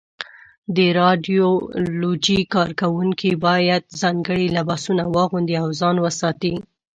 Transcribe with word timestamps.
د 0.75 0.77
رادیالوجۍ 0.99 2.41
کارکوونکي 2.55 3.31
باید 3.45 3.83
ځانګړي 4.01 4.47
لباسونه 4.57 5.03
واغوندي 5.15 5.55
او 5.63 5.67
ځان 5.79 5.95
وساتي. 6.05 6.55